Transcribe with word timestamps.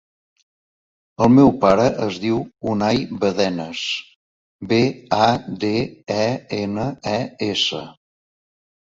El 1.25 1.27
meu 1.33 1.49
pare 1.65 1.83
es 2.05 2.15
diu 2.23 2.39
Unay 2.71 3.01
Badenes: 3.25 3.81
be, 4.71 4.79
a, 5.27 5.29
de, 5.65 5.71
e, 6.17 6.25
ena, 6.61 6.87
e, 7.13 7.15
essa. 7.51 7.83